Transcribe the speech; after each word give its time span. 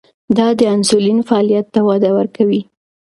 دا 0.37 0.47
د 0.59 0.61
انسولین 0.75 1.19
فعالیت 1.27 1.67
ته 1.73 1.79
وده 1.87 2.09
ورکوي. 2.17 2.61